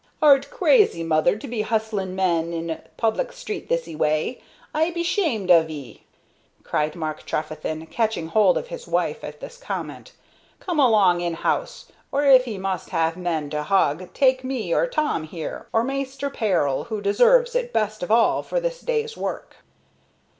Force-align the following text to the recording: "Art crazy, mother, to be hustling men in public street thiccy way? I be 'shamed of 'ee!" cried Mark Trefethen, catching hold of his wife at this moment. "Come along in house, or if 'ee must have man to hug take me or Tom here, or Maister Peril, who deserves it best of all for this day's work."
"Art 0.19 0.49
crazy, 0.49 1.03
mother, 1.03 1.37
to 1.37 1.47
be 1.47 1.61
hustling 1.61 2.15
men 2.15 2.53
in 2.53 2.81
public 2.97 3.31
street 3.31 3.69
thiccy 3.69 3.95
way? 3.95 4.41
I 4.73 4.89
be 4.89 5.03
'shamed 5.03 5.51
of 5.51 5.69
'ee!" 5.69 6.05
cried 6.63 6.95
Mark 6.95 7.23
Trefethen, 7.23 7.85
catching 7.85 8.29
hold 8.29 8.57
of 8.57 8.69
his 8.69 8.87
wife 8.87 9.23
at 9.23 9.41
this 9.41 9.61
moment. 9.69 10.13
"Come 10.59 10.79
along 10.79 11.21
in 11.21 11.35
house, 11.35 11.85
or 12.11 12.25
if 12.25 12.47
'ee 12.47 12.57
must 12.57 12.89
have 12.89 13.15
man 13.15 13.51
to 13.51 13.61
hug 13.61 14.11
take 14.15 14.43
me 14.43 14.73
or 14.73 14.87
Tom 14.87 15.21
here, 15.21 15.67
or 15.71 15.83
Maister 15.83 16.31
Peril, 16.31 16.85
who 16.85 16.99
deserves 16.99 17.53
it 17.53 17.71
best 17.71 18.01
of 18.01 18.09
all 18.09 18.41
for 18.41 18.59
this 18.59 18.81
day's 18.81 19.15
work." 19.15 19.57